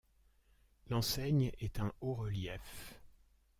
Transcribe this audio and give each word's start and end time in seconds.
L'enseigne 0.87 1.51
est 1.59 1.79
un 1.79 1.93
haut 2.01 2.15
relief. 2.15 2.99